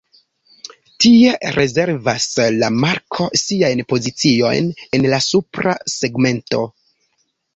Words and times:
Tie 1.03 1.33
rezervas 1.57 2.25
la 2.63 2.69
marko 2.85 3.27
siajn 3.41 3.83
poziciojn 3.93 4.73
en 4.99 5.05
la 5.15 5.19
supra 5.29 5.75
segmento. 5.97 6.65